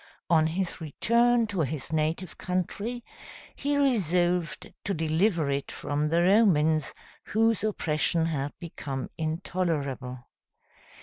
[0.31, 3.03] On his return to his native country,
[3.55, 10.25] he resolved to deliver it from the Romans, whose oppression had become intolerable.